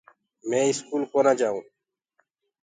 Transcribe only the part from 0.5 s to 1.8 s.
اسڪول ڪونآئونٚ جآئونٚ